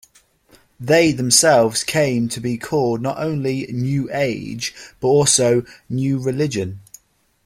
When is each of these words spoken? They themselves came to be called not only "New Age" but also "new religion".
They 0.79 1.11
themselves 1.11 1.83
came 1.83 2.27
to 2.29 2.39
be 2.41 2.57
called 2.57 3.03
not 3.03 3.19
only 3.19 3.67
"New 3.71 4.09
Age" 4.11 4.73
but 4.99 5.09
also 5.09 5.63
"new 5.89 6.17
religion". 6.17 6.79